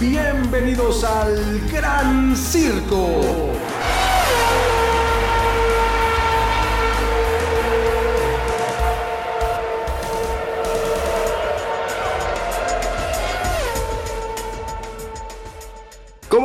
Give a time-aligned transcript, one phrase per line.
[0.00, 3.20] Bienvenidos al Gran Circo.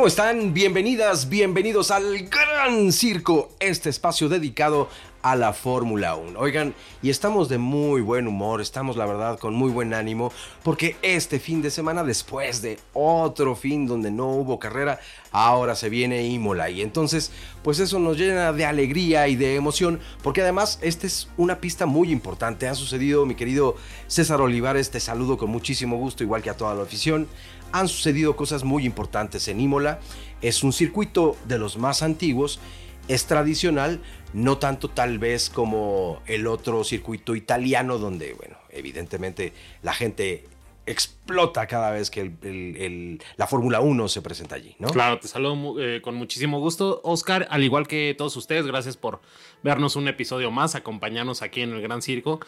[0.06, 0.54] ¿Cómo están?
[0.54, 4.88] Bienvenidas, bienvenidos al Gran Circo, este espacio dedicado
[5.20, 6.38] a la Fórmula 1.
[6.38, 6.72] Oigan,
[7.02, 10.30] y estamos de muy buen humor, estamos la verdad con muy buen ánimo,
[10.62, 15.00] porque este fin de semana, después de otro fin donde no hubo carrera,
[15.32, 16.70] ahora se viene Imola.
[16.70, 17.32] Y entonces,
[17.64, 21.84] pues eso nos llena de alegría y de emoción, porque además esta es una pista
[21.86, 22.68] muy importante.
[22.68, 23.74] Ha sucedido, mi querido
[24.06, 27.26] César Olivares, te saludo con muchísimo gusto, igual que a toda la afición
[27.72, 30.00] han sucedido cosas muy importantes en Imola.
[30.42, 32.60] Es un circuito de los más antiguos,
[33.08, 34.00] es tradicional,
[34.32, 39.52] no tanto tal vez como el otro circuito italiano donde, bueno, evidentemente
[39.82, 40.44] la gente
[40.86, 44.88] explota cada vez que la Fórmula 1 se presenta allí, ¿no?
[44.88, 49.20] Claro, te saludo eh, con muchísimo gusto, Oscar, al igual que todos ustedes, gracias por
[49.62, 52.40] vernos un episodio más, acompañarnos aquí en el Gran Circo.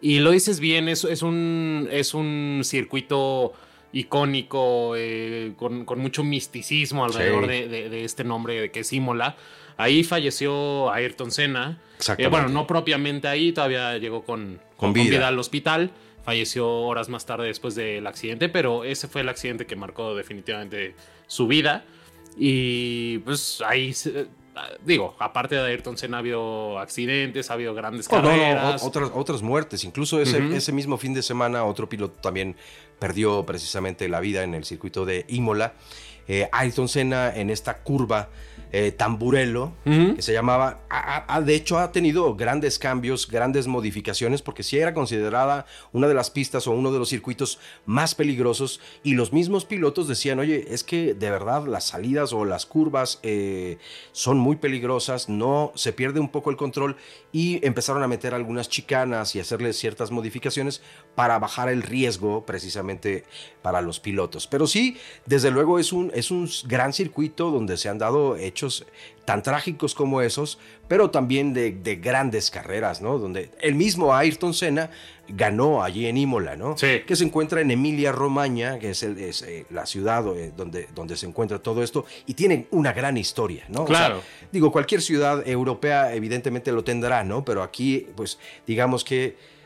[0.00, 3.52] Y lo dices bien, es, un, es un circuito
[3.92, 9.36] icónico, eh, con, mucho misticismo alrededor de, este nombre que es Imola.
[9.76, 11.80] Ahí falleció Ayrton Senna.
[12.16, 15.28] Eh, bueno, no propiamente ahí, todavía llegó con, con, vida.
[15.28, 15.90] al hospital.
[16.24, 20.94] Falleció horas más tarde después del accidente, pero ese fue el accidente que marcó definitivamente
[21.26, 21.84] su vida.
[22.36, 23.94] Y pues ahí
[24.84, 28.82] digo, aparte de Ayrton Senna ha habido accidentes, ha habido grandes carreras.
[28.82, 29.84] otras, otras muertes.
[29.84, 32.56] Incluso ese, ese, mismo fin de semana otro piloto también
[32.98, 35.74] perdió precisamente la vida en el circuito de Imola.
[36.26, 38.28] Eh, Ayrton Senna en esta curva
[38.72, 40.80] eh, Tamburello, que se llamaba,
[41.44, 46.30] de hecho ha tenido grandes cambios, grandes modificaciones, porque sí era considerada una de las
[46.30, 50.84] pistas o uno de los circuitos más peligrosos y los mismos pilotos decían, oye, es
[50.84, 53.78] que de verdad las salidas o las curvas eh,
[54.12, 56.96] son muy peligrosas, no se pierde un poco el control
[57.32, 60.82] y empezaron a meter algunas chicanas y hacerle ciertas modificaciones
[61.14, 63.24] para bajar el riesgo precisamente
[63.62, 64.46] para los pilotos.
[64.46, 68.57] Pero sí, desde luego es un, es un gran circuito donde se han dado hechos
[69.24, 70.58] tan trágicos como esos,
[70.88, 71.70] pero también de,
[72.02, 73.18] grandes carreras, ¿no?
[73.18, 74.90] Donde el mismo Ayrton Senna
[75.28, 76.76] ganó allí en Imola, ¿no?
[76.78, 77.02] Sí.
[77.06, 81.26] Que se encuentra en Emilia Romagna, que es, eh, la ciudad eh, donde, donde se
[81.26, 83.84] encuentra todo esto, y tiene una gran historia, ¿no?
[83.84, 84.22] Claro.
[84.50, 87.44] digo, cualquier ciudad europea evidentemente lo tendrá, ¿no?
[87.44, 89.57] Pero aquí, pues, digamos que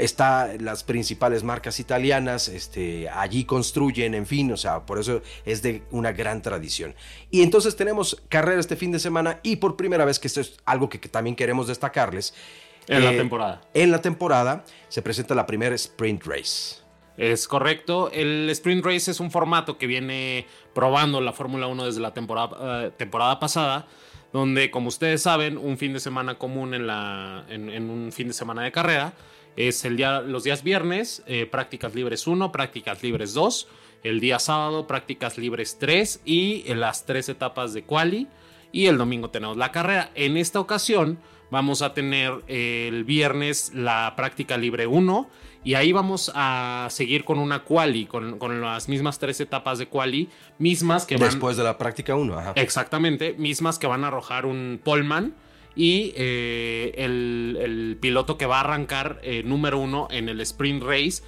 [0.00, 5.62] está las principales marcas italianas, este, allí construyen, en fin, o sea, por eso es
[5.62, 6.94] de una gran tradición.
[7.30, 10.56] Y entonces tenemos carrera este fin de semana y por primera vez, que esto es
[10.64, 12.34] algo que, también queremos destacarles.
[12.88, 13.60] En la eh, temporada.
[13.74, 16.80] En la temporada se presenta la primera Sprint Race.
[17.16, 18.10] Es correcto.
[18.12, 22.86] El Sprint Race es un formato que viene probando la Fórmula 1 desde la temporada,
[22.86, 23.86] eh, temporada pasada
[24.32, 28.32] donde, como ustedes saben, un fin de semana común en, la, en un fin de
[28.32, 29.12] semana de carrera
[29.56, 33.68] es el día, los días viernes, eh, prácticas libres 1, prácticas libres 2.
[34.02, 38.28] El día sábado, prácticas libres 3 y en las tres etapas de quali.
[38.72, 40.10] Y el domingo tenemos la carrera.
[40.14, 41.18] En esta ocasión
[41.50, 45.28] vamos a tener el viernes la práctica libre 1
[45.62, 50.28] y ahí vamos a seguir con una quali, con, las mismas tres etapas de quali,
[50.58, 51.28] mismas que van...
[51.28, 55.34] Después de la práctica 1, Exactamente, mismas que van a arrojar un poleman
[55.74, 61.22] y eh, el, piloto que va a arrancar eh, número uno en el sprint race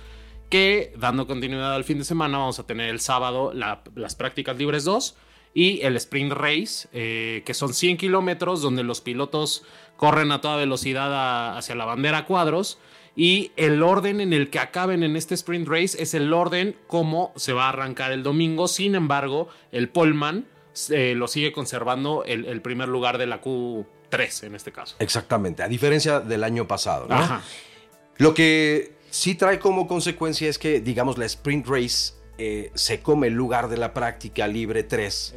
[0.49, 4.85] que dando continuidad al fin de semana vamos a tener el sábado las prácticas libres
[4.85, 5.17] 2
[5.55, 9.65] y el sprint race eh, que son 100 kilómetros donde los pilotos
[9.97, 12.79] corren a toda velocidad hacia la bandera cuadros.
[13.15, 17.33] Y el orden en el que acaben en este sprint race es el orden como
[17.37, 18.69] se va a arrancar el domingo.
[18.69, 20.47] Sin embargo el poleman
[20.89, 24.95] lo sigue conservando el, el primer lugar de la Q tres en este caso.
[24.99, 27.07] Exactamente, a diferencia del año pasado.
[27.09, 27.43] ¿no?
[28.19, 33.29] Lo que sí trae como consecuencia es que, digamos, la sprint race eh, se come
[33.29, 35.35] el lugar de la práctica libre 3.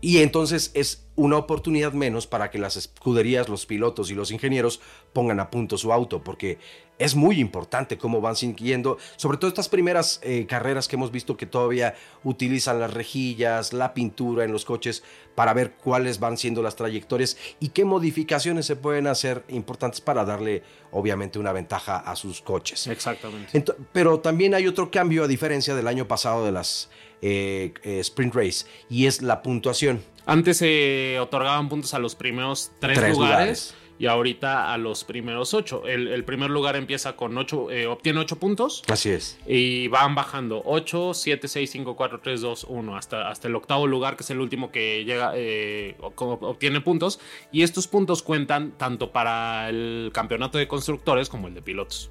[0.00, 4.80] Y entonces es una oportunidad menos para que las escuderías, los pilotos y los ingenieros
[5.12, 6.58] pongan a punto su auto, porque
[6.98, 11.36] es muy importante cómo van siguiendo, sobre todo estas primeras eh, carreras que hemos visto
[11.36, 15.02] que todavía utilizan las rejillas, la pintura en los coches
[15.34, 20.24] para ver cuáles van siendo las trayectorias y qué modificaciones se pueden hacer importantes para
[20.24, 20.62] darle
[20.92, 22.86] obviamente una ventaja a sus coches.
[22.86, 23.64] Exactamente.
[23.92, 26.90] pero también hay otro cambio a diferencia del año pasado de las
[27.22, 30.02] eh, eh, sprint race y es la puntuación.
[30.26, 35.86] Antes se otorgaban puntos a los primeros tres, lugares y ahorita a los primeros 8.
[35.86, 38.82] El, primer lugar empieza con 8, eh, obtiene 8 puntos.
[38.88, 39.38] Así es.
[39.46, 43.86] Y van bajando 8, 7, 6, 5, 4, 3, 2, 1, hasta, hasta el octavo
[43.86, 47.20] lugar, que es el último que llega, eh, obtiene puntos.
[47.52, 52.10] Y estos puntos cuentan tanto para el campeonato de constructores como el de pilotos.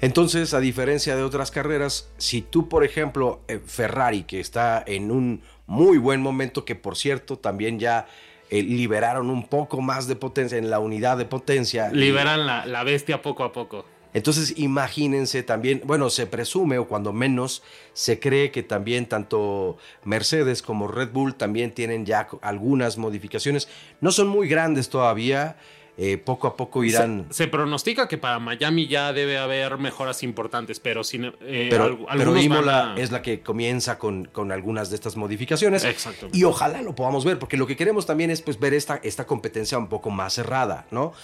[0.00, 5.10] Entonces, a diferencia de otras carreras, si tú, por ejemplo, eh, Ferrari, que está en
[5.10, 8.08] un muy buen momento, que por cierto también ya
[8.50, 11.90] eh, liberaron un poco más de potencia en la unidad de potencia.
[11.92, 13.84] Liberan la, bestia poco a poco.
[14.14, 17.62] Entonces imagínense también, bueno, se presume o cuando menos
[17.92, 23.68] se cree que también tanto Mercedes como Red Bull también tienen ya algunas modificaciones.
[24.00, 25.58] No son muy grandes todavía,
[26.00, 27.26] eh, poco a poco irán.
[27.30, 31.32] Se, pronostica que para Miami ya debe haber mejoras importantes, pero sin.
[31.40, 35.82] Eh, pero, Imola es la que comienza con, con, algunas de estas modificaciones.
[35.82, 36.28] Exacto.
[36.32, 39.26] Y ojalá lo podamos ver, porque lo que queremos también es pues, ver esta, esta
[39.26, 41.14] competencia un poco más cerrada, ¿no?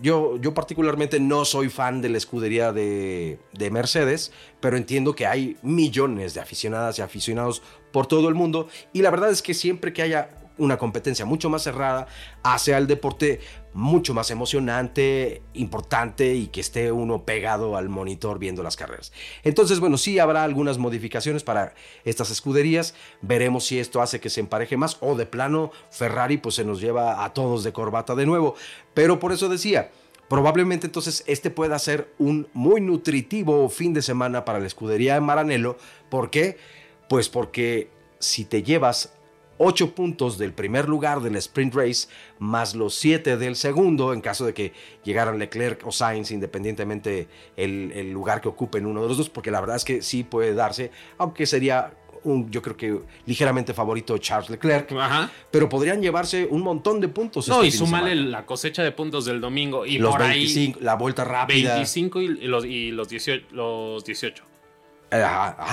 [0.00, 5.26] Yo, yo particularmente no soy fan de la escudería de, de, Mercedes, pero entiendo que
[5.26, 7.62] hay millones de aficionadas y aficionados
[7.92, 10.30] por todo el mundo y la verdad es que siempre que haya
[10.62, 12.06] una competencia mucho más cerrada
[12.42, 13.40] hace al deporte
[13.74, 19.12] mucho más emocionante, importante y que esté uno pegado al monitor viendo las carreras.
[19.44, 21.74] Entonces, bueno, sí habrá algunas modificaciones para
[22.04, 22.94] estas escuderías.
[23.22, 26.80] Veremos si esto hace que se empareje más o de plano Ferrari pues se nos
[26.80, 28.54] lleva a todos de corbata de nuevo.
[28.94, 29.90] Pero por eso decía,
[30.28, 35.20] probablemente entonces este pueda ser un muy nutritivo fin de semana para la escudería de
[35.20, 35.76] Maranello.
[36.10, 36.58] ¿Por qué?
[37.08, 39.14] Pues porque si te llevas
[39.58, 42.08] 8 puntos del primer lugar del sprint race,
[42.38, 44.72] más los 7 del segundo, en caso de que
[45.04, 49.60] llegaran Leclerc o Sainz, independientemente el, lugar que ocupen uno de los dos, porque la
[49.60, 51.92] verdad es que sí puede darse, aunque sería
[52.24, 54.92] un, yo creo que ligeramente favorito Charles Leclerc,
[55.50, 57.48] pero podrían llevarse un montón de puntos.
[57.48, 60.94] No, este y súmale la cosecha de puntos del domingo y los por 25, la
[60.94, 61.74] vuelta rápida.
[61.74, 63.46] 25 y los, y los 18.
[63.50, 64.51] Los 18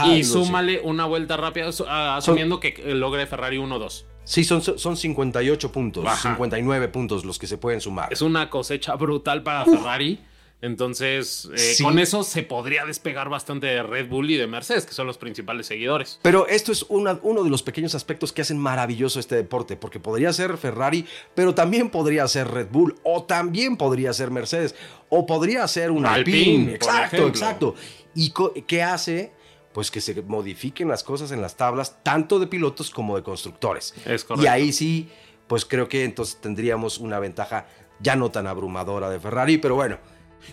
[0.08, 1.70] y súmale una vuelta rápida,
[2.16, 4.06] asumiendo que logre Ferrari 1-2.
[4.24, 8.14] Sí, son, son 58 puntos, 59 puntos los que se pueden sumar.
[8.14, 10.20] Es una cosecha brutal para Ferrari.
[10.62, 14.94] Entonces, eh, con eso se podría despegar bastante de Red Bull y de Mercedes, que
[14.94, 16.20] son los principales seguidores.
[16.22, 20.34] Pero esto es uno de los pequeños aspectos que hacen maravilloso este deporte, porque podría
[20.34, 24.76] ser Ferrari, pero también podría ser Red Bull, o también podría ser Mercedes,
[25.08, 26.76] o podría ser un Alpine.
[26.76, 27.76] exacto, exacto.
[28.20, 28.34] ¿Y
[28.64, 29.32] qué hace?
[29.74, 33.94] Pues que se modifiquen las cosas en las tablas, tanto de pilotos como de constructores.
[34.06, 35.10] Es y ahí sí,
[35.48, 37.68] pues creo que entonces tendríamos una ventaja
[38.00, 39.98] ya no tan abrumadora de Ferrari, pero bueno.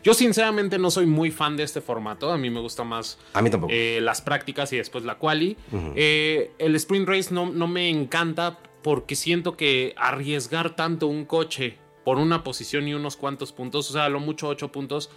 [0.03, 3.41] Yo sinceramente no soy muy fan de este formato, a mí me gusta más a
[3.41, 3.73] mí tampoco.
[3.73, 5.57] Eh, las prácticas y después la quali.
[5.95, 11.79] Eh, el sprint race no, no me encanta porque siento que arriesgar tanto un coche
[12.05, 15.11] por una posición y unos cuantos puntos, o sea, lo mucho ocho puntos,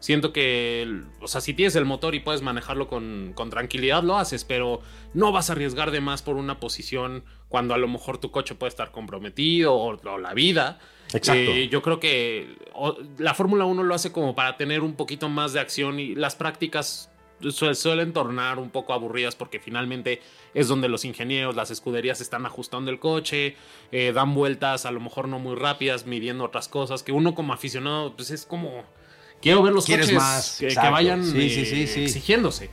[0.00, 4.44] Siento que, o sea, si tienes el motor y puedes manejarlo con, tranquilidad, lo haces,
[4.44, 4.80] pero
[5.12, 8.54] no vas a arriesgar de más por una posición cuando a lo mejor tu coche
[8.54, 10.78] puede estar comprometido o, la vida.
[11.12, 11.50] Exacto.
[11.50, 12.56] Eh, yo creo que
[13.18, 16.34] la Fórmula 1 lo hace como para tener un poquito más de acción y las
[16.34, 17.10] prácticas
[17.50, 20.20] suelen tornar un poco aburridas porque finalmente
[20.54, 23.56] es donde los ingenieros, las escuderías están ajustando el coche,
[23.92, 27.52] eh, dan vueltas a lo mejor no muy rápidas, midiendo otras cosas, que uno como
[27.52, 28.84] aficionado pues es como
[29.40, 30.56] Quiero ver los coches más?
[30.58, 32.70] Que, vayan eh, exigiéndose.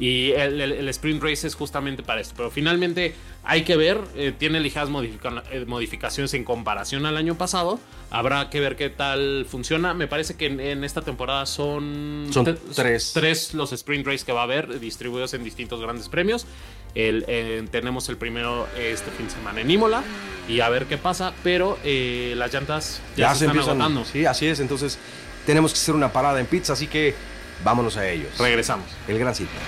[0.00, 2.34] Y el, sprint race es justamente para esto.
[2.36, 7.80] Pero finalmente hay que ver, eh, tiene ligeras eh, modificaciones en comparación al año pasado.
[8.10, 9.94] Habrá que ver qué tal funciona.
[9.94, 12.30] Me parece que en, esta temporada son,
[12.74, 13.10] tres.
[13.12, 16.46] tres los sprint race que va a haber, distribuidos en distintos grandes premios.
[16.94, 20.04] tenemos el primero este fin de semana en Imola
[20.48, 21.34] y a ver qué pasa.
[21.42, 24.04] Pero las llantas ya, se, están agotando.
[24.04, 24.60] Sí, así es.
[24.60, 24.96] Entonces
[25.48, 27.14] tenemos que hacer una parada en pizza, así que
[27.64, 28.36] vámonos a ellos.
[28.38, 28.84] Regresamos.
[29.08, 29.58] El gran sitio.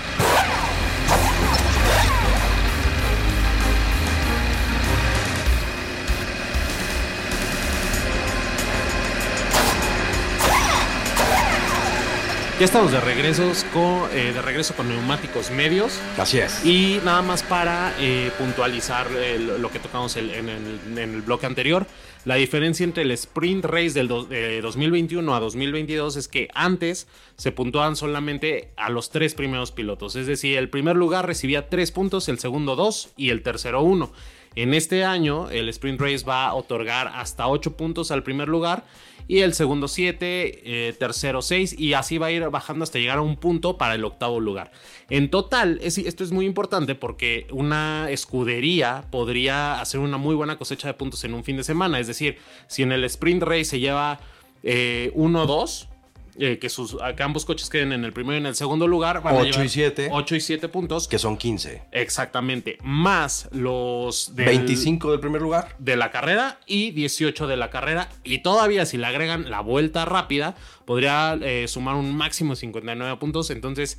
[12.60, 15.98] Ya estamos de regreso con, eh, de regreso con neumáticos medios.
[16.18, 16.62] Así es.
[16.62, 21.86] Y nada más para eh, puntualizar eh, lo que tocamos en, el, bloque anterior.
[22.26, 27.96] La diferencia entre el sprint race del 2021 a 2022 es que antes se puntuaban
[27.96, 30.16] solamente a los tres primeros pilotos.
[30.16, 34.12] Es decir, el primer lugar recibía tres puntos, el segundo dos y el tercero uno.
[34.54, 38.84] En este año, el sprint race va a otorgar hasta ocho puntos al primer lugar
[39.30, 43.18] y el segundo 7, eh, tercero 6 y así va a ir bajando hasta llegar
[43.18, 44.72] a un punto para el octavo lugar.
[45.08, 50.88] En total, esto es muy importante porque una escudería podría hacer una muy buena cosecha
[50.88, 53.78] de puntos en un fin de semana, es decir, si en el sprint race se
[53.78, 54.18] lleva
[54.64, 55.89] 1-2, eh,
[56.38, 59.22] que, sus, ambos coches queden en el primero y en el segundo lugar.
[59.22, 60.08] Van 8 y 7.
[60.12, 61.08] 8 y 7 puntos.
[61.08, 61.82] Que son 15.
[61.92, 62.78] Exactamente.
[62.82, 64.34] Más los...
[64.34, 65.74] Del, 25 del primer lugar.
[65.78, 68.08] De la carrera y 18 de la carrera.
[68.24, 73.16] Y todavía si le agregan la vuelta rápida, podría eh, sumar un máximo de 59
[73.18, 73.50] puntos.
[73.50, 73.98] Entonces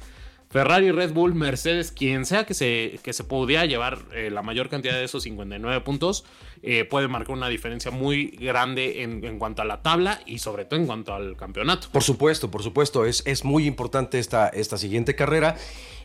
[0.51, 4.67] Ferrari, Red Bull, Mercedes, quien sea que se, que se pudiera llevar eh, la mayor
[4.67, 6.25] cantidad de esos 59 puntos,
[6.63, 10.79] eh, puede marcar una diferencia muy grande en, cuanto a la tabla y sobre todo
[10.79, 11.87] en cuanto al campeonato.
[11.91, 15.55] Por supuesto, por supuesto, es, es muy importante esta, esta siguiente carrera.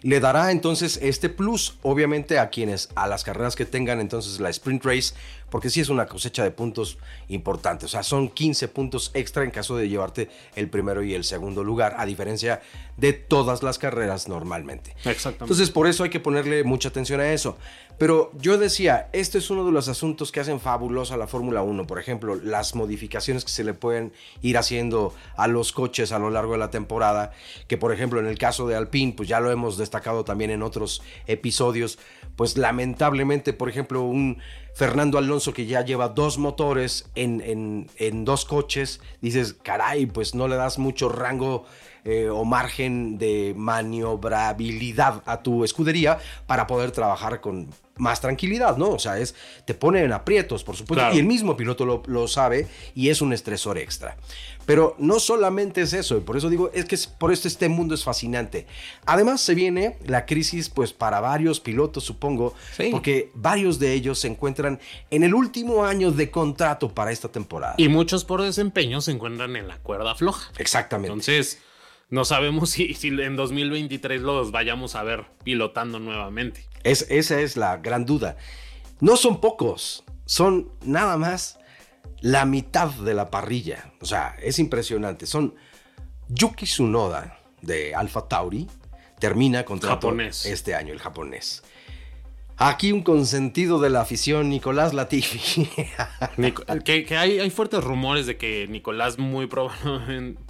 [0.03, 4.51] Le dará entonces este plus, obviamente, a quienes, a las carreras que tengan entonces la
[4.51, 5.15] sprint race,
[5.51, 6.99] porque sí es una cosecha de puntos
[7.29, 7.87] importante.
[7.87, 11.65] O sea, son 15 puntos extra en caso de llevarte el primero y el segundo
[11.65, 12.61] lugar, a diferencia
[12.97, 14.95] de todas las carreras normalmente.
[15.05, 15.45] Exactamente.
[15.45, 17.57] Entonces, por eso hay que ponerle mucha atención a eso.
[17.99, 21.87] Pero yo decía, este es uno de los asuntos que hacen fabulosa la Fórmula 1.
[21.87, 24.13] Por ejemplo, las modificaciones que se le pueden
[24.43, 27.33] ir haciendo a los coches a lo largo de la temporada.
[27.69, 30.63] Que, por ejemplo, en el caso de Alpine, pues ya lo hemos destacado también en
[30.63, 31.99] otros episodios.
[32.37, 34.39] Pues lamentablemente, por ejemplo, un
[34.75, 40.49] Fernando Alonso que ya lleva dos motores en, en, dos coches, dices, caray, pues no
[40.49, 41.65] le das mucho rango
[42.05, 48.91] eh, o margen de maniobrabilidad a tu escudería para poder trabajar con más tranquilidad, ¿no?
[48.91, 49.35] O sea, es,
[49.65, 53.33] te pone en aprietos, por supuesto, y el mismo piloto lo, sabe y es un
[53.33, 54.17] estresor extra.
[54.65, 57.95] Pero no solamente es eso, y por eso digo, es que por esto este mundo
[57.95, 58.67] es fascinante.
[59.05, 62.55] Además se viene la crisis, pues para varios pilotos, supongo,
[62.91, 67.75] porque varios de ellos se encuentran en el último año de contrato para esta temporada.
[67.77, 70.51] Y muchos por desempeño se encuentran en la cuerda floja.
[70.59, 71.13] Exactamente.
[71.13, 71.61] Entonces,
[72.09, 76.69] no sabemos si, si en 2023 los vayamos a ver pilotando nuevamente.
[76.83, 78.37] Es, esa es la gran duda.
[79.01, 81.59] No son pocos, son nada más
[82.21, 83.93] la mitad de la parrilla.
[84.01, 85.27] O sea, es impresionante.
[85.27, 85.55] Son
[86.29, 88.69] Yuki Tsunoda de Alpha Tauri,
[89.19, 89.99] termina contra
[90.45, 91.63] este año, el japonés.
[92.59, 95.69] Aquí un consentido de la afición, Nicolás Latifi.
[96.85, 99.49] que, hay, hay, fuertes rumores de que Nicolás muy,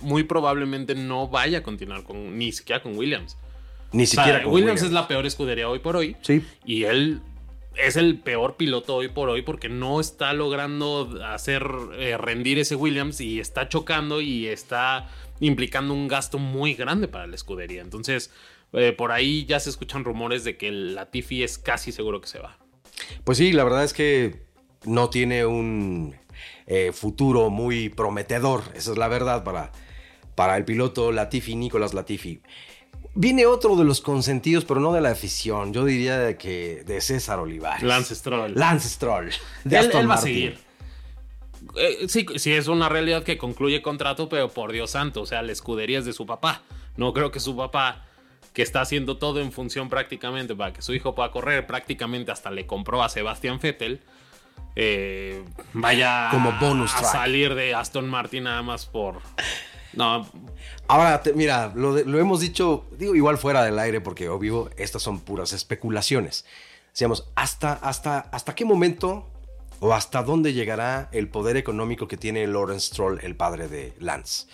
[0.02, 3.36] muy probablemente no vaya a continuar con ni siquiera con Williams.
[3.92, 6.16] Ni siquiera con Williams, Williams es la peor escudería hoy por hoy.
[6.22, 6.44] Sí.
[6.64, 7.22] Y él
[7.76, 12.76] es el peor piloto hoy por hoy porque no está logrando hacer eh, rendir ese
[12.76, 15.08] Williams y está chocando y está
[15.40, 17.82] implicando un gasto muy grande para la escudería.
[17.82, 18.30] Entonces,
[18.72, 22.28] eh, por ahí ya se escuchan rumores de que el Latifi es casi seguro que
[22.28, 22.58] se va.
[23.24, 24.42] Pues sí, la verdad es que
[24.84, 26.16] no tiene un
[26.66, 29.72] eh, futuro muy prometedor, esa es la verdad para,
[30.34, 32.40] para el piloto Latifi, Nicolás Latifi.
[33.18, 35.72] Viene otro de los consentidos, pero no de la afición.
[35.72, 37.82] Yo diría de que de César Olivares.
[37.82, 38.52] Lance Stroll.
[38.54, 39.30] Lance Stroll.
[39.64, 40.58] De él, va a seguir.
[41.76, 45.40] Eh, sí, sí, es una realidad que concluye contrato, pero por Dios santo, o sea,
[45.42, 46.62] la escudería es de su papá.
[46.98, 48.06] No creo que su papá,
[48.56, 52.50] que está haciendo todo en función prácticamente para que su hijo pueda correr, prácticamente hasta
[52.50, 54.00] le compró a Sebastián Vettel,
[54.74, 55.44] eh,
[55.74, 59.20] vaya Como bonus a salir de Aston Martin nada más por
[59.92, 60.26] no.
[60.88, 65.52] Ahora, mira, lo, hemos dicho, digo igual fuera del aire, porque obvio, estas son puras
[65.52, 66.46] especulaciones.
[66.92, 69.28] Decíamos, ¿hasta, hasta, ¿hasta qué momento
[69.80, 74.46] o hasta dónde llegará el poder económico que tiene Lawrence Stroll, el padre de Lance?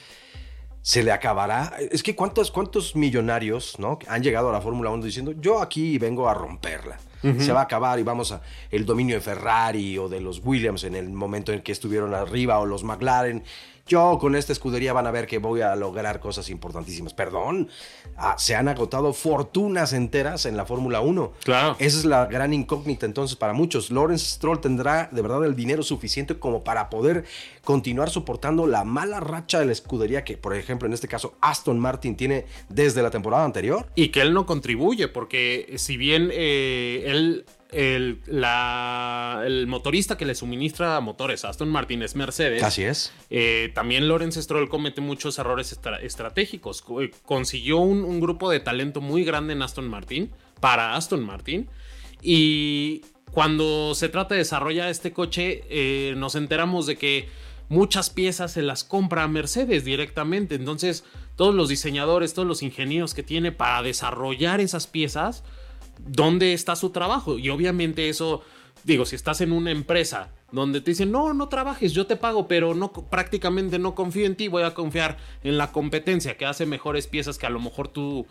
[0.83, 1.73] ¿Se le acabará?
[1.91, 4.01] Es que cuántos, cuántos millonarios ¿no?
[4.09, 6.99] han llegado a la Fórmula 1 diciendo, yo aquí vengo a romperla.
[7.39, 10.83] Se va a acabar y vamos a el dominio de Ferrari o de los Williams
[10.83, 13.45] en el momento en que estuvieron arriba o los McLaren
[13.87, 17.15] yo con esta escudería van a ver que voy a lograr cosas importantísimas.
[17.15, 17.69] Perdón,
[18.17, 21.33] ah, se han agotado fortunas enteras en la Fórmula 1.
[21.45, 21.77] Claro.
[21.79, 23.91] Esa es la gran incógnita entonces para muchos.
[23.91, 27.25] Lawrence Stroll tendrá de verdad el dinero suficiente como para poder
[27.65, 31.79] continuar soportando la mala racha de la escudería que, por ejemplo, en este caso Aston
[31.79, 33.89] Martin tiene desde la temporada anterior.
[33.95, 40.35] Y que él no contribuye, porque si bien eh, él el, el, motorista que le
[40.35, 42.63] suministra motores a Aston Martin es Mercedes.
[42.63, 43.13] Así es.
[43.31, 46.85] Eh, también Lawrence Stroll comete muchos errores estratégicos.
[47.01, 51.69] Eh, consiguió un, grupo de talento muy grande en Aston Martin, para Aston Martin.
[52.21, 53.03] Y
[53.33, 57.29] cuando se trata de desarrollar este coche, eh, nos enteramos de que
[57.71, 60.57] muchas piezas se las compra Mercedes directamente.
[60.57, 61.05] Entonces,
[61.37, 65.43] todos los diseñadores, todos los ingenieros que tiene para desarrollar esas piezas,
[65.99, 67.39] dónde está su trabajo.
[67.39, 68.43] Y obviamente eso,
[68.85, 72.47] digo, si estás en una empresa donde te dicen, no, no trabajes, yo te pago,
[72.47, 76.67] pero no, prácticamente no confío en ti, voy a confiar en la competencia que hace
[76.67, 78.27] mejores piezas que a lo mejor tú,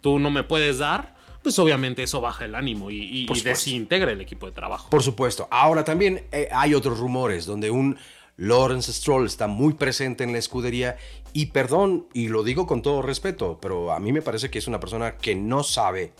[0.00, 4.46] tú no me puedes dar, pues obviamente eso baja el ánimo y, desintegra el equipo
[4.46, 4.90] de trabajo.
[4.90, 5.48] Por supuesto.
[5.50, 7.96] Ahora también eh, hay otros rumores donde un
[8.36, 10.96] Lawrence Stroll está muy presente en la escudería
[11.32, 14.66] y perdón, y lo digo con todo respeto, pero a mí me parece que es
[14.66, 16.12] una persona que no sabe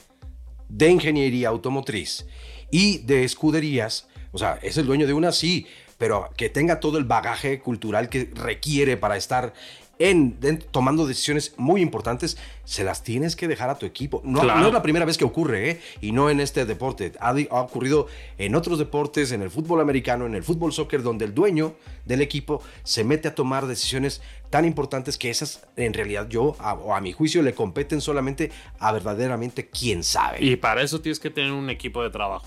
[0.72, 2.26] de ingeniería automotriz
[2.70, 5.66] y de escuderías, o sea, es el dueño de una, sí,
[5.98, 9.52] pero que tenga todo el bagaje cultural que requiere para estar
[9.98, 10.38] en,
[10.70, 14.20] tomando decisiones muy importantes, se las tienes que dejar a tu equipo.
[14.24, 15.80] No, no es la primera vez que ocurre, ¿eh?
[16.00, 17.12] y no en este deporte.
[17.20, 18.06] Ha, ha, ocurrido
[18.38, 22.20] en otros deportes, en el fútbol americano, en el fútbol soccer, donde el dueño del
[22.20, 27.00] equipo se mete a tomar decisiones tan importantes que esas, en realidad, yo, o a
[27.00, 30.44] mi juicio, le competen solamente a verdaderamente quien sabe.
[30.44, 32.46] Y para eso tienes que tener un equipo de trabajo.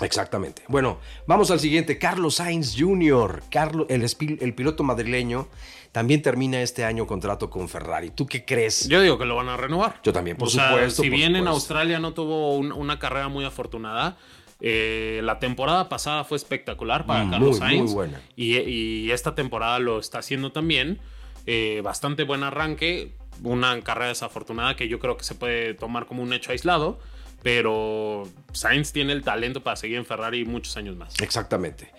[0.00, 0.62] Exactamente.
[0.68, 1.98] Bueno, vamos al siguiente.
[1.98, 4.06] Carlos Sainz Jr., Carlos, el,
[4.40, 5.48] el piloto madrileño,
[5.96, 8.10] también termina este año contrato con Ferrari.
[8.10, 8.86] ¿Tú qué crees?
[8.88, 9.98] Yo digo que lo van a renovar.
[10.02, 11.02] Yo también, por supuesto.
[11.02, 14.18] si bien en Australia no tuvo una carrera muy afortunada,
[14.60, 17.84] eh, la temporada pasada fue espectacular para mm, Carlos Sainz.
[17.84, 18.20] Muy buena.
[18.36, 20.98] Y, esta temporada lo está haciendo también.
[21.46, 23.12] Eh, bastante buen arranque.
[23.42, 26.98] Una carrera desafortunada que yo creo que se puede tomar como un hecho aislado.
[27.42, 31.14] Pero Sainz tiene el talento para seguir en Ferrari muchos años más.
[31.20, 31.92] Exactamente.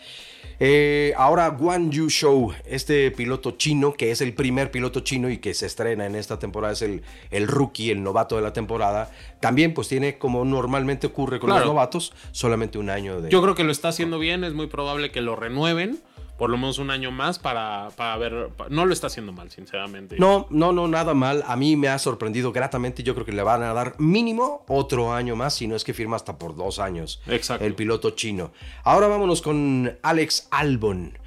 [0.60, 5.38] Eh, ahora Guan Yu Shou, este piloto chino, que es el primer piloto chino y
[5.38, 9.12] que se estrena en esta temporada, es el, el rookie, el novato de la temporada,
[9.39, 13.29] también pues tiene, como normalmente ocurre con los novatos, solamente un año de...
[13.29, 16.00] Yo creo que lo está haciendo bien, es muy probable que lo renueven
[16.38, 18.50] por lo menos un año más para, para ver.
[18.70, 20.17] no lo está haciendo mal, sinceramente.
[20.20, 21.44] No, no, no, nada mal.
[21.48, 23.03] A mí me ha sorprendido gratamente.
[23.03, 25.94] Yo creo que le van a dar mínimo otro año más, si no es que
[25.94, 27.22] firma hasta por dos años.
[27.27, 27.65] Exacto.
[27.65, 28.51] El piloto chino.
[28.84, 31.17] Ahora vámonos con Alex Albon.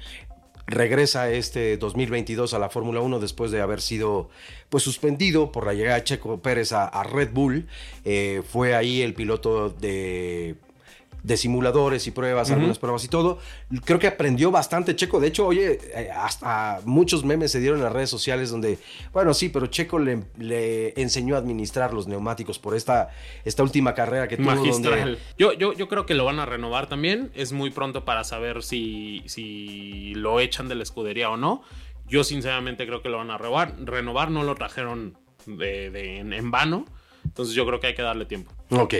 [0.67, 4.29] Regresa este 2022 a la Fórmula 1 después de haber sido
[4.69, 7.67] pues suspendido por la llegada de Checo Pérez a, Red Bull.
[8.05, 10.55] Eh, fue ahí el piloto de
[11.23, 13.37] de simuladores y pruebas, algunas pruebas y todo.
[13.85, 15.19] Creo que aprendió bastante Checo.
[15.19, 18.79] De hecho, oye, eh, hasta muchos memes se dieron en las redes sociales donde,
[19.13, 23.09] bueno, sí, pero Checo le, le enseñó a administrar los neumáticos por esta,
[23.45, 24.51] esta última carrera que tuvo.
[24.53, 25.17] Donde...
[25.37, 27.31] Yo, yo, yo creo que lo van a renovar también.
[27.35, 31.61] Es muy pronto para saber si, si lo echan de la escudería o no.
[32.07, 33.75] Yo sinceramente creo que lo van a renovar.
[33.79, 36.85] Renovar no lo trajeron de, en, en vano.
[37.23, 38.51] Entonces yo creo que hay que darle tiempo.
[38.71, 38.95] Ok.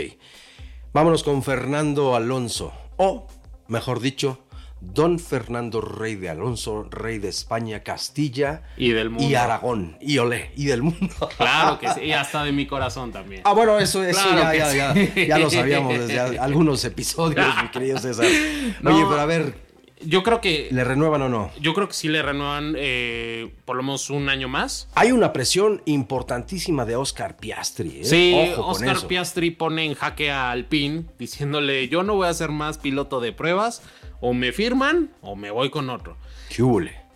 [0.94, 3.26] Vámonos con Fernando Alonso, o
[3.66, 4.44] mejor dicho,
[4.82, 9.26] Don Fernando Rey de Alonso, Rey de España, Castilla y del mundo.
[9.26, 11.30] Y Aragón, y Olé, y del mundo.
[11.38, 13.40] Claro que sí, y hasta de mi corazón también.
[13.46, 18.26] Ah, bueno, eso, eso ya, ya, ya, lo sabíamos desde algunos episodios, mi querido César.
[18.84, 19.71] Oye, pero a ver,
[20.04, 20.68] yo creo que.
[20.70, 21.50] ¿Le renuevan o no?
[21.60, 24.88] Yo creo que sí le renuevan eh, por lo menos un año más.
[24.94, 28.00] Hay una presión importantísima de Oscar Piastri.
[28.00, 28.04] ¿eh?
[28.04, 32.78] Sí, Oscar Piastri pone en jaque a Alpine diciéndole: Yo no voy a ser más
[32.78, 33.82] piloto de pruebas.
[34.24, 36.16] O me firman o me voy con otro.
[36.48, 36.62] ¿Qué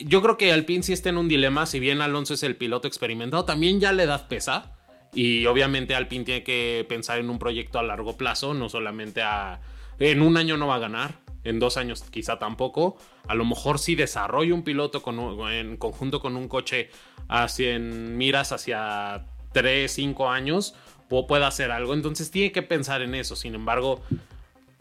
[0.01, 1.64] Yo creo que Alpine sí está en un dilema.
[1.66, 4.72] Si bien Alonso es el piloto experimentado, también ya le da pesa.
[5.14, 9.61] Y obviamente Alpine tiene que pensar en un proyecto a largo plazo, no solamente a.
[10.01, 12.96] En un año no va a ganar en dos años quizá tampoco.
[13.28, 15.02] A lo mejor si desarrollo un piloto
[15.50, 16.90] en conjunto con un coche
[17.28, 20.74] hacia, miras hacia 3, 5 años,
[21.09, 21.94] pueda hacer algo.
[21.94, 23.37] Entonces tiene que pensar en eso.
[23.37, 24.02] Sin embargo,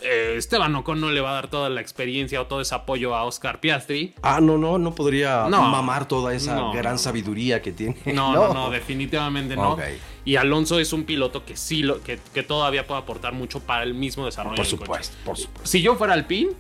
[0.01, 3.15] eh, Esteban Ocon no le va a dar toda la experiencia o todo ese apoyo
[3.15, 4.13] a Oscar Piastri.
[4.21, 7.97] Ah, no, no, no podría mamar toda esa gran sabiduría que tiene.
[8.13, 9.77] No, no, no, definitivamente no.
[10.25, 13.93] Y Alonso es un piloto que sí, lo, que, todavía puede aportar mucho para el
[13.93, 14.55] mismo desarrollo.
[14.55, 15.67] Por supuesto, por supuesto.
[15.67, 16.51] Si yo fuera Alpine,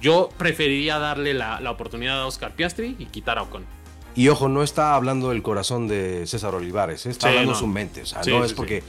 [0.00, 3.64] yo preferiría darle la, oportunidad a Oscar Piastri y quitar a Ocon.
[4.14, 7.10] Y ojo, no está hablando del corazón de César Olivares, ¿eh?
[7.10, 8.02] está hablando su mente.
[8.02, 8.82] O sea, no es porque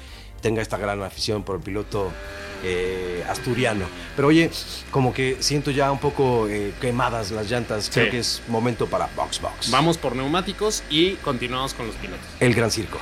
[0.43, 2.11] tenga esta gran afición por el piloto
[2.63, 3.85] eh, asturiano.
[4.15, 4.51] Pero oye,
[4.91, 7.89] como que siento ya un poco eh, quemadas las llantas.
[7.91, 9.71] Creo que es momento para Box Box.
[9.71, 12.25] Vamos por neumáticos y continuamos con los pilotos.
[12.39, 12.99] El Gran Circo.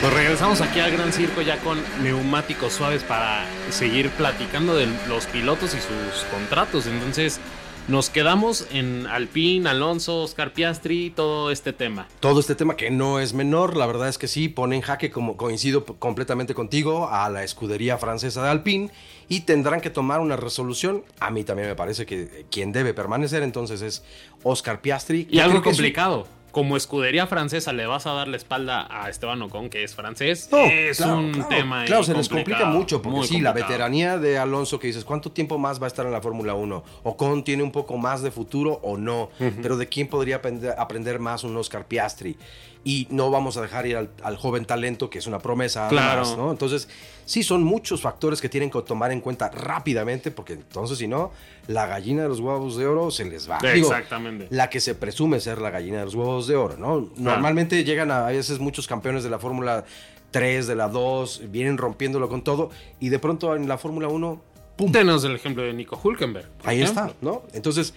[0.00, 5.26] Pues regresamos aquí al Gran Circo ya con neumáticos suaves para seguir platicando de los
[5.26, 6.86] pilotos y sus contratos.
[6.86, 7.38] Entonces,
[7.86, 12.08] nos quedamos en Alpine, Alonso, Oscar Piastri, todo este tema.
[12.20, 15.10] Todo este tema que no es menor, la verdad es que sí, pone en jaque,
[15.10, 18.90] como coincido completamente contigo, a la escudería francesa de Alpine
[19.28, 21.04] y tendrán que tomar una resolución.
[21.18, 24.02] A mí también me parece que quien debe permanecer entonces es
[24.44, 25.28] Oscar Piastri.
[25.30, 29.70] Y algo complicado como escudería francesa le vas a dar la espalda a Esteban Ocon,
[29.70, 31.84] que es francés, es un tema.
[31.84, 35.58] Claro, se les complica mucho, porque sí, la veteranía de Alonso que dices, ¿cuánto tiempo
[35.58, 36.84] más va a estar en la Fórmula 1?
[37.04, 39.30] Ocon tiene un poco más de futuro o no,
[39.62, 42.36] pero ¿de quién podría aprender, aprender, más un Oscar Piastri?
[42.82, 45.88] Y no vamos a dejar ir al, joven talento, que es una promesa.
[45.88, 46.24] Claro.
[46.36, 46.50] ¿no?
[46.50, 46.88] Entonces,
[47.26, 51.30] sí, son muchos factores que tienen que tomar en cuenta rápidamente, porque entonces, si no,
[51.66, 53.58] la gallina de los huevos de oro se les va.
[53.58, 54.48] Exactamente.
[54.50, 57.08] la que se presume ser la gallina de los huevos de oro, ¿no?
[57.16, 59.84] Normalmente llegan a, veces muchos campeones de la Fórmula
[60.30, 64.40] 3, de la 2, vienen rompiéndolo con todo y de pronto en la Fórmula 1,
[64.76, 64.92] ¡pum!
[64.92, 66.48] Tenemos el ejemplo de Nico Hulkenberg.
[66.64, 67.42] Ahí está, ¿no?
[67.52, 67.94] Entonces,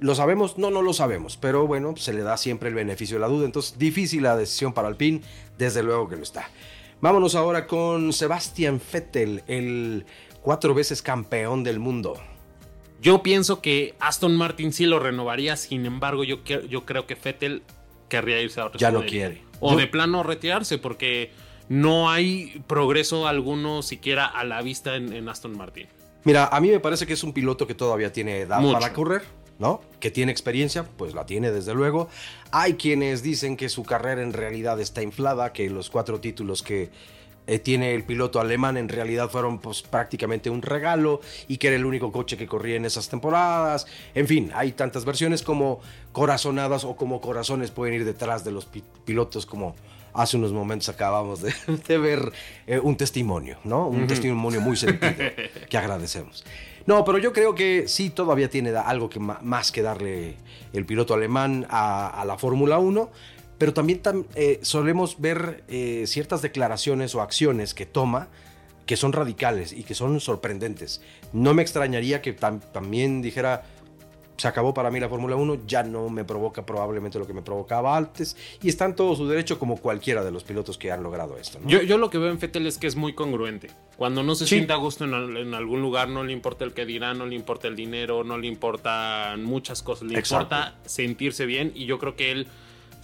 [0.00, 0.58] ¿lo sabemos?
[0.58, 3.46] No, no lo sabemos, pero bueno, se le da siempre el beneficio de la duda.
[3.46, 5.20] Entonces, difícil la decisión para Alpine,
[5.58, 6.50] desde luego que lo está.
[7.00, 10.06] Vámonos ahora con Sebastian Vettel, el
[10.40, 12.16] cuatro veces campeón del mundo.
[13.04, 17.62] Yo pienso que Aston Martin sí lo renovaría, sin embargo, yo, yo creo que Fettel
[18.08, 19.42] querría irse a otro Ya no quiere.
[19.60, 21.30] O de plano retirarse, porque
[21.68, 25.86] no hay progreso alguno siquiera a la vista en, Aston Martin.
[26.24, 29.22] Mira, a mí me parece que es un piloto que todavía tiene edad para correr,
[29.58, 29.82] ¿no?
[30.00, 32.08] Que tiene experiencia, pues la tiene desde luego.
[32.52, 36.88] Hay quienes dicen que su carrera en realidad está inflada, que los cuatro títulos que
[37.46, 41.76] eh, tiene el piloto alemán en realidad fueron pues, prácticamente un regalo y que era
[41.76, 43.86] el único coche que corría en esas temporadas.
[44.14, 45.80] En fin, hay tantas versiones como
[46.12, 48.66] corazonadas o como corazones pueden ir detrás de los
[49.04, 49.74] pilotos como
[50.14, 51.52] hace unos momentos acabamos de,
[51.98, 52.32] ver
[52.66, 53.88] eh, un testimonio, ¿no?
[53.88, 55.12] Un testimonio muy sentido
[55.68, 56.44] que agradecemos.
[56.86, 60.36] No, pero yo creo que sí todavía tiene algo que más que darle
[60.72, 63.10] el piloto alemán a, a la Fórmula 1
[63.58, 64.00] pero también
[64.34, 68.28] eh, solemos ver eh, ciertas declaraciones o acciones que toma
[68.86, 71.00] que son radicales y que son sorprendentes.
[71.32, 73.64] No me extrañaría que también dijera,
[74.36, 77.42] se acabó para mí la Fórmula 1, ya no me provoca probablemente lo que me
[77.42, 81.02] provocaba antes y está en todo su derecho como cualquiera de los pilotos que han
[81.02, 81.58] logrado esto.
[81.66, 83.70] Yo, lo que veo en Fettel es que es muy congruente.
[83.96, 87.14] Cuando no se sienta a gusto en, algún lugar, no le importa el que dirá,
[87.14, 91.86] no le importa el dinero, no le importan muchas cosas, le importa sentirse bien y
[91.86, 92.48] yo creo que él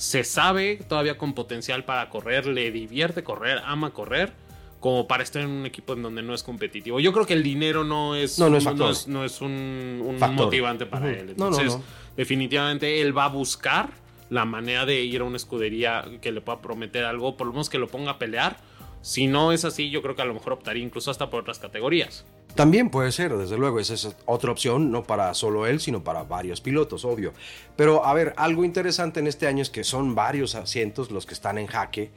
[0.00, 4.32] se sabe todavía con potencial para correr, le divierte correr, ama correr,
[4.80, 7.00] como para estar en un equipo en donde no es competitivo.
[7.00, 8.64] Yo creo que el dinero no es, no, es,
[9.06, 11.28] no es, un, motivante para él.
[11.28, 11.78] Entonces,
[12.16, 13.90] definitivamente él va a buscar
[14.30, 17.68] la manera de ir a una escudería que le pueda prometer algo, por lo menos
[17.68, 18.56] que lo ponga a pelear
[19.02, 21.58] si no es así, yo creo que a lo mejor optaría incluso hasta por otras
[21.58, 22.24] categorías.
[22.54, 26.24] También puede ser, desde luego, esa es otra opción, no para solo él, sino para
[26.24, 27.32] varios pilotos, obvio.
[27.76, 31.34] Pero a ver, algo interesante en este año es que son varios asientos los que
[31.34, 32.10] están en jaque,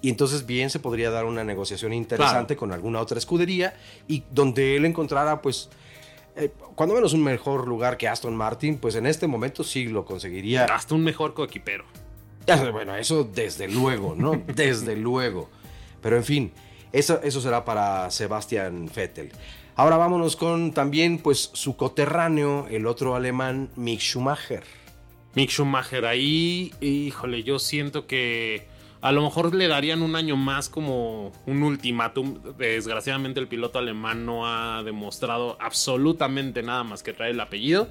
[0.00, 3.74] y entonces bien se podría dar una negociación interesante con alguna otra escudería
[4.06, 5.70] y donde él encontrara, pues,
[6.36, 10.04] eh, cuando menos un mejor lugar que Aston Martin, pues en este momento sí lo
[10.04, 10.64] conseguiría.
[10.64, 11.84] Hasta un mejor coequipero.
[12.72, 14.42] Bueno, eso desde luego, ¿no?
[14.54, 15.48] desde luego.
[16.00, 16.52] Pero en fin,
[16.92, 19.30] eso, eso será para Sebastian Vettel.
[19.80, 24.62] Ahora vámonos con también pues su coterráneo, el otro alemán, Mick Schumacher.
[25.34, 28.68] Mick Schumacher ahí, híjole, yo siento que
[29.00, 32.40] a lo mejor le darían un año más como un ultimátum.
[32.58, 37.88] Desgraciadamente el piloto alemán no ha demostrado absolutamente nada más que traer el apellido.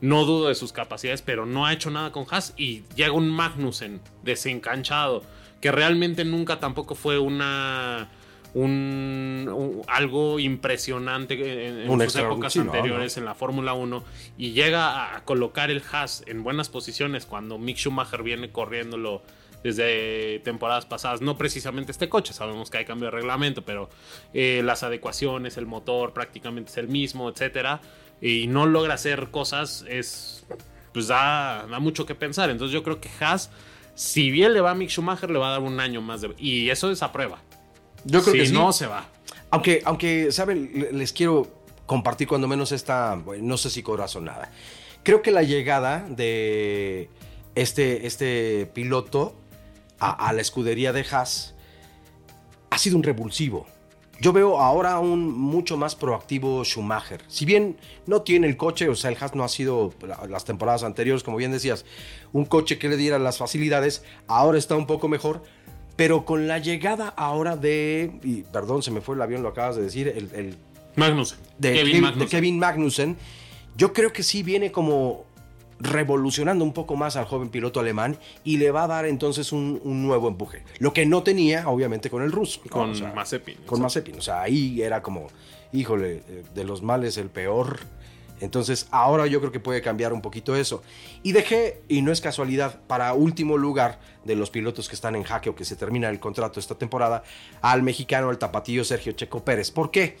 [0.00, 3.30] No dudo de sus capacidades, pero no ha hecho nada con Haas y llega un
[3.30, 5.22] Magnussen desencanchado
[5.60, 8.10] que realmente nunca tampoco fue una
[8.54, 14.04] un, algo impresionante en, sus épocas anteriores en la Fórmula 1
[14.36, 19.22] y llega a colocar el Haas en buenas posiciones cuando Mick Schumacher viene corriéndolo
[19.62, 23.88] desde temporadas pasadas, no precisamente este coche, sabemos que hay cambio de reglamento, pero
[24.34, 27.80] eh, las adecuaciones, el motor prácticamente es el mismo, etcétera,
[28.20, 30.44] y no logra hacer cosas, es
[30.92, 32.50] pues da, da mucho que pensar.
[32.50, 33.50] Entonces yo creo que Haas
[33.94, 36.34] si bien le va a Mick Schumacher, le va a dar un año más de.
[36.38, 37.38] Y eso es a prueba.
[38.04, 39.08] Yo creo que si no, se va.
[39.50, 40.88] Aunque, aunque, ¿saben?
[40.92, 41.48] Les quiero
[41.86, 43.20] compartir cuando menos esta.
[43.40, 44.50] no sé si corazonada.
[45.02, 47.08] Creo que la llegada de
[47.54, 49.34] este, este piloto
[49.98, 51.54] a, a la escudería de Haas
[52.70, 53.66] ha sido un revulsivo.
[54.22, 57.24] Yo veo ahora un mucho más proactivo Schumacher.
[57.26, 59.92] Si bien no tiene el coche, o sea, el Haas no ha sido
[60.28, 61.84] las temporadas anteriores, como bien decías,
[62.32, 65.42] un coche que le diera las facilidades, ahora está un poco mejor,
[65.96, 69.76] pero con la llegada ahora de, y perdón, se me fue el avión, lo acabas
[69.76, 70.56] de decir, el...
[70.96, 71.38] Magnussen.
[71.58, 73.16] De de Kevin Magnussen.
[73.76, 75.24] Yo creo que sí viene como
[75.82, 79.80] revolucionando un poco más al joven piloto alemán y le va a dar entonces un,
[79.84, 80.62] nuevo empuje.
[80.78, 82.60] Lo que no tenía, obviamente, con el ruso.
[82.70, 83.56] Con o Mazepin.
[83.66, 84.18] Con Mazepin.
[84.18, 85.26] O sea, ahí era como,
[85.72, 87.80] híjole, eh, de los males el peor.
[88.42, 90.82] Entonces ahora yo creo que puede cambiar un poquito eso.
[91.22, 95.22] Y dejé, y no es casualidad, para último lugar de los pilotos que están en
[95.22, 97.22] jaque o que se termina el contrato esta temporada,
[97.60, 99.70] al mexicano, al tapatillo Sergio Checo Pérez.
[99.70, 100.16] ¿Por qué?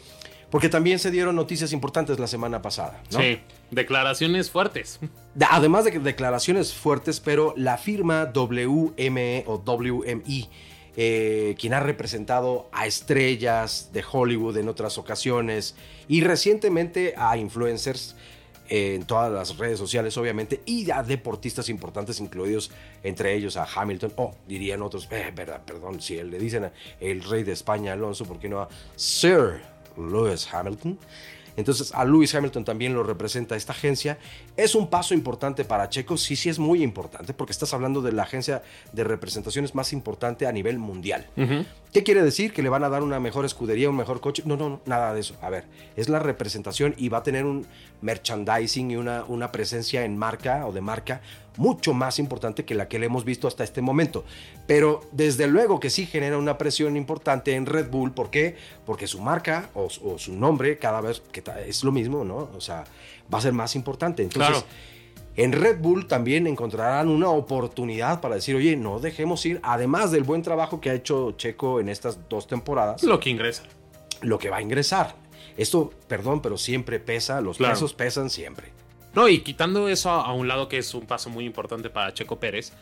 [0.50, 3.02] Porque también se dieron noticias importantes la semana pasada.
[3.10, 3.18] ¿no?
[3.18, 5.00] Sí, declaraciones fuertes.
[5.50, 10.48] Además de declaraciones fuertes, pero la firma WME o WMI
[10.96, 15.74] eh, quien ha representado a estrellas de Hollywood en otras ocasiones
[16.06, 18.14] y recientemente a influencers
[18.68, 22.70] eh, en todas las redes sociales, obviamente, y a deportistas importantes, incluidos
[23.02, 27.42] entre ellos a Hamilton, o dirían otros, eh, verdad, perdón, si le dicen el rey
[27.42, 29.60] de España, Alonso, ¿por qué no a Sir
[29.96, 30.98] Lewis Hamilton?
[31.56, 34.18] Entonces a Lewis Hamilton también lo representa esta agencia.
[34.56, 38.12] Es un paso importante para Checo, sí, sí es muy importante, porque estás hablando de
[38.12, 38.62] la agencia
[38.92, 41.26] de representaciones más importante a nivel mundial.
[41.92, 42.52] ¿Qué quiere decir?
[42.52, 44.42] ¿Que le van a dar una mejor escudería, un mejor coche?
[44.46, 45.36] No, no, no, nada de eso.
[45.42, 45.64] A ver,
[45.96, 47.66] es la representación y va a tener un
[48.00, 51.20] merchandising y una, una presencia en marca o de marca
[51.56, 54.24] mucho más importante que la que le hemos visto hasta este momento.
[54.66, 58.12] Pero desde luego que sí genera una presión importante en Red Bull.
[58.12, 58.56] ¿Por qué?
[58.86, 62.50] Porque su marca o, su nombre cada vez que es lo mismo, ¿no?
[62.56, 62.84] O sea,
[63.32, 64.22] va a ser más importante.
[64.22, 64.64] Entonces,
[65.36, 70.24] en Red Bull también encontrarán una oportunidad para decir, oye, no dejemos ir, además del
[70.24, 73.02] buen trabajo que ha hecho Checo en estas dos temporadas.
[73.02, 73.64] Lo que ingresa.
[74.20, 75.16] Lo que va a ingresar.
[75.56, 78.72] Esto, perdón, pero siempre pesa, los pesos pesan siempre.
[79.14, 82.38] No, y quitando eso a un lado que es un paso muy importante para Checo
[82.38, 82.72] Pérez,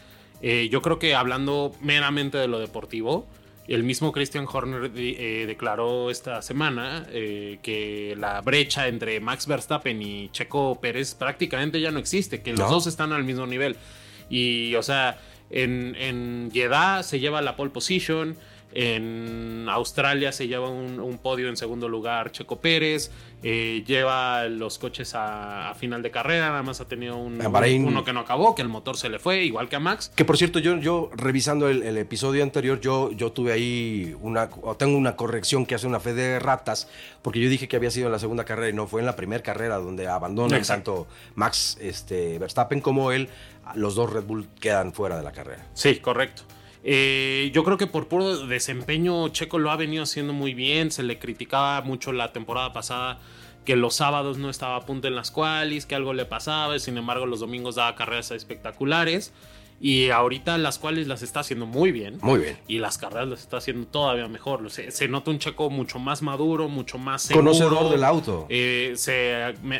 [0.43, 3.27] eh, yo creo que hablando meramente de lo deportivo,
[3.69, 10.01] el mismo Christian Horner eh, declaró esta semana eh, que la brecha entre Max Verstappen
[10.03, 13.77] y Checo Pérez prácticamente ya no existe, que los dos están al mismo nivel.
[14.29, 18.37] Y, o sea, en, en Jeddah se lleva la pole position,
[18.73, 23.11] en Australia se lleva un, podio en segundo lugar Checo Pérez.
[23.43, 26.51] Eh, lleva los coches a, final de carrera.
[26.51, 29.45] Nada más ha tenido un, uno que no acabó, que el motor se le fue,
[29.45, 30.13] igual que a Max.
[30.15, 34.51] Que por cierto, yo, yo revisando el, episodio anterior, yo, yo tuve ahí una.
[34.79, 36.89] Tengo una corrección que hace una fe de ratas,
[37.23, 39.17] porque yo dije que había sido en la segunda carrera y no fue en la
[39.17, 43.29] primera carrera donde abandona tanto Max este, Verstappen como él.
[43.75, 45.65] Los dos Red Bull quedan fuera de la carrera.
[45.75, 46.43] Sí, correcto.
[46.83, 50.91] Eh, yo creo que por puro desempeño Checo lo ha venido haciendo muy bien.
[50.91, 53.19] Se le criticaba mucho la temporada pasada
[53.65, 56.79] que los sábados no estaba a punto en las cuales, que algo le pasaba.
[56.79, 59.33] Sin embargo, los domingos daba carreras espectaculares.
[59.83, 62.19] Y ahorita las cuales las está haciendo muy bien.
[62.21, 62.59] Muy bien.
[62.69, 64.71] Y las carreras las está haciendo todavía mejor.
[64.71, 67.47] Se, nota un checo mucho más maduro, mucho más seguro.
[67.47, 68.47] Conocedor del auto.
[68.51, 68.95] Eh,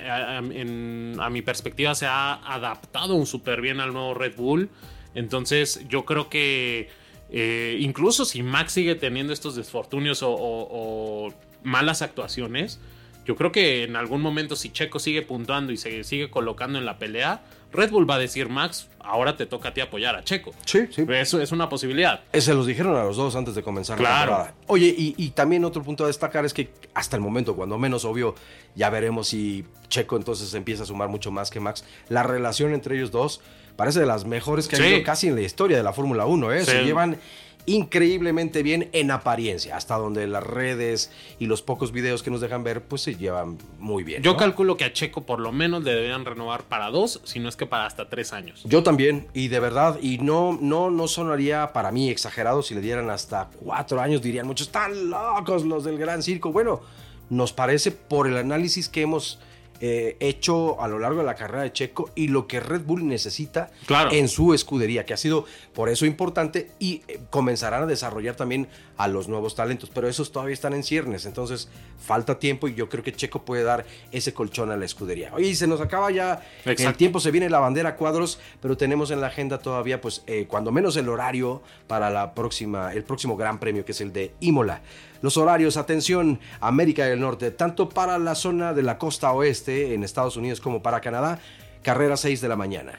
[0.09, 4.71] a, mi perspectiva se ha adaptado súper bien al nuevo Red Bull.
[5.15, 6.89] Entonces yo creo que
[7.33, 12.81] eh, incluso si Max sigue teniendo estos desfortunios o, malas actuaciones,
[13.27, 16.87] yo creo que en algún momento si Checo sigue puntuando y se sigue colocando en
[16.87, 17.43] la pelea,
[17.73, 20.53] Red Bull va a decir, Max, ahora te toca a ti apoyar a Checo.
[20.65, 21.05] Sí, sí.
[21.09, 22.21] Eso es una posibilidad.
[22.33, 24.33] Se los dijeron a los dos antes de comenzar claro.
[24.33, 24.55] la temporada.
[24.67, 28.05] Oye, y, y, también otro punto a destacar es que hasta el momento, cuando menos
[28.05, 28.35] obvio,
[28.75, 31.85] ya veremos si Checo entonces empieza a sumar mucho más que Max.
[32.09, 33.41] La relación entre ellos dos
[33.81, 36.53] parece de las mejores que ha habido casi en la historia de la Fórmula 1.
[36.53, 36.65] ¿eh?
[36.67, 37.17] Se llevan
[37.65, 42.63] increíblemente bien en apariencia, hasta donde las redes y los pocos videos que nos dejan
[42.63, 44.23] ver, pues se llevan muy bien.
[44.23, 47.49] Yo calculo que a Checo por lo menos le deberían renovar para dos, si no
[47.49, 48.61] es que para hasta tres años.
[48.67, 52.83] Yo también, y de verdad, y no, no, no sonaría para mí exagerado si le
[52.83, 56.53] dieran hasta cuatro años, dirían muchos, están locos los del Gran Circo.
[56.53, 56.83] Bueno,
[57.31, 59.39] nos parece por el análisis que hemos
[59.81, 63.07] eh, hecho a lo largo de la carrera de Checo y lo que Red Bull
[63.07, 63.71] necesita
[64.11, 68.69] en su escudería, que ha sido por eso importante y eh, comenzarán a desarrollar también
[68.99, 72.91] a los nuevos talentos, pero esos todavía están en ciernes, entonces falta tiempo y yo
[72.91, 75.33] creo que Checo puede dar ese colchón a la escudería.
[75.35, 79.23] Oye, se nos acaba ya el tiempo, se viene la bandera cuadros, pero tenemos en
[79.23, 83.59] la agenda todavía, pues, eh, cuando menos el horario para la próxima, el próximo Gran
[83.59, 84.83] Premio, que es el de Imola.
[85.23, 90.05] Los horarios, atención, América del Norte, tanto para la zona de la costa oeste en
[90.05, 91.39] Estados Unidos como para Canadá,
[91.83, 92.99] carrera 6 de la mañana.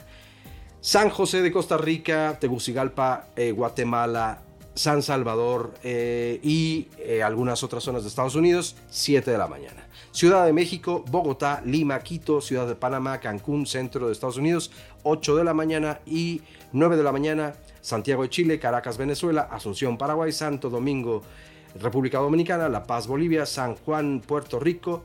[0.81, 4.41] San José de Costa Rica, Tegucigalpa, eh, Guatemala,
[4.73, 9.85] San Salvador eh, y eh, algunas otras zonas de Estados Unidos, 7 de la mañana.
[10.11, 14.71] Ciudad de México, Bogotá, Lima, Quito, Ciudad de Panamá, Cancún, centro de Estados Unidos,
[15.03, 16.41] 8 de la mañana y
[16.73, 21.21] 9 de la mañana, Santiago de Chile, Caracas, Venezuela, Asunción, Paraguay, Santo Domingo,
[21.79, 25.03] República Dominicana, La Paz, Bolivia, San Juan, Puerto Rico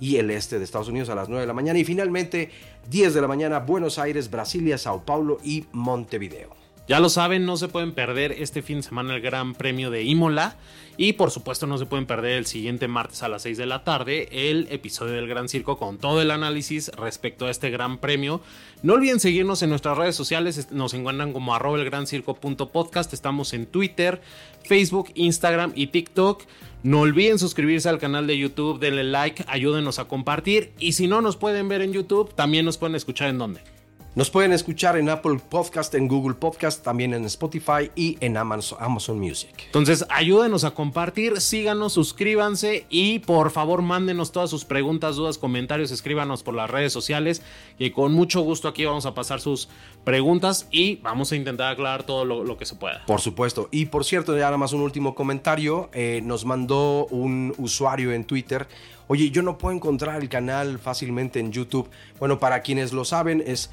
[0.00, 1.78] y el este de Estados Unidos a las 9 de la mañana.
[1.78, 2.50] Y finalmente,
[2.90, 6.58] 10 de la mañana, Buenos Aires, Brasilia, Sao Paulo y Montevideo.
[6.88, 10.04] Ya lo saben, no se pueden perder este fin de semana el Gran Premio de
[10.04, 10.56] Imola.
[10.96, 13.84] Y por supuesto no se pueden perder el siguiente martes a las 6 de la
[13.84, 18.40] tarde el episodio del Gran Circo con todo el análisis respecto a este Gran Premio.
[18.82, 23.52] No olviden seguirnos en nuestras redes sociales, nos encuentran como arroba el gran circo.podcast, estamos
[23.52, 24.22] en Twitter,
[24.64, 26.42] Facebook, Instagram y TikTok.
[26.82, 31.20] No olviden suscribirse al canal de YouTube, denle like, ayúdenos a compartir y si no
[31.20, 33.77] nos pueden ver en YouTube, también nos pueden escuchar en donde.
[34.18, 39.20] Nos pueden escuchar en Apple Podcast, en Google Podcast, también en Spotify y en Amazon,
[39.20, 39.52] Music.
[39.66, 45.92] Entonces, ayúdenos a compartir, síganos, suscríbanse y por favor mándenos todas sus preguntas, dudas, comentarios,
[45.92, 47.42] escríbanos por las redes sociales
[47.78, 49.68] y con mucho gusto aquí vamos a pasar sus
[50.02, 53.04] preguntas y vamos a intentar aclarar todo lo, que se pueda.
[53.06, 53.68] Por supuesto.
[53.70, 55.90] Y por cierto, ya nada más un último comentario.
[55.92, 58.66] Eh, nos mandó un usuario en Twitter.
[59.06, 61.88] Oye, yo no puedo encontrar el canal fácilmente en YouTube.
[62.18, 63.70] Bueno, para quienes lo saben, es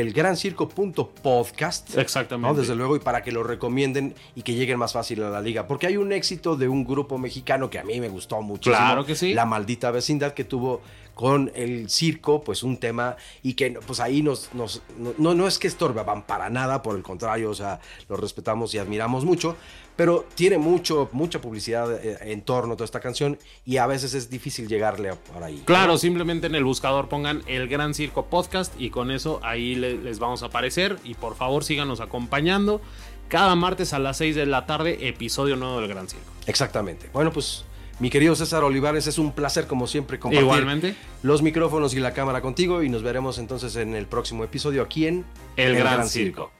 [0.00, 1.96] el gran circo.podcast.
[1.96, 2.60] Exactamente.
[2.60, 5.66] Desde luego, y para que lo recomienden y que lleguen más fácil a la liga.
[5.66, 8.76] Porque hay un éxito de un grupo mexicano que a mí me gustó muchísimo.
[8.76, 9.32] Claro que sí.
[9.32, 10.82] La maldita vecindad que tuvo
[11.16, 14.82] con el circo, pues un tema y que pues ahí nos, nos
[15.16, 18.78] no, no es que estorbaban para nada, por el contrario, o sea, lo respetamos y
[18.78, 19.56] admiramos mucho,
[19.96, 24.12] pero tiene mucho, mucha publicidad eh, en torno a toda esta canción y a veces
[24.12, 25.62] es difícil llegarle por ahí.
[25.64, 30.18] Claro, simplemente en el buscador pongan el Gran Circo Podcast y con eso ahí les
[30.18, 32.82] vamos a aparecer y por favor síganos acompañando
[33.28, 36.30] cada martes a las 6 de la tarde, episodio nuevo del Gran Circo.
[36.46, 37.08] Exactamente.
[37.14, 37.64] Bueno, pues
[37.98, 40.94] mi querido César Olivares, es un placer como siempre compartir Igualmente.
[41.22, 45.06] los micrófonos y la cámara contigo y nos veremos entonces en el próximo episodio aquí
[45.06, 45.24] en
[45.56, 46.50] El, Gran, Circo.